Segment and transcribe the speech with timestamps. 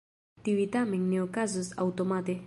[0.47, 2.39] Tiuj tamen ne okazos aŭtomate.